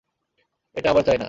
এটা 0.75 0.87
আবার 0.89 1.03
চাই 1.03 1.13
না। 1.13 1.19